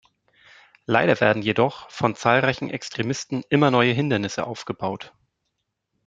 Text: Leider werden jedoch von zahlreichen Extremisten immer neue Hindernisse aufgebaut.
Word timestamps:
Leider 0.87 1.21
werden 1.21 1.43
jedoch 1.43 1.87
von 1.91 2.15
zahlreichen 2.15 2.71
Extremisten 2.71 3.43
immer 3.49 3.69
neue 3.69 3.93
Hindernisse 3.93 4.47
aufgebaut. 4.47 5.13